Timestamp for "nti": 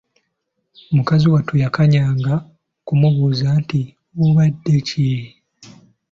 3.61-3.81